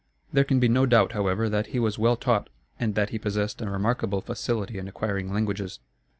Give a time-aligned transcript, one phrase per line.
[0.33, 3.61] There can be no doubt, however, that he was well taught, and that he possessed
[3.61, 5.79] a remarkable facility in acquiring languages.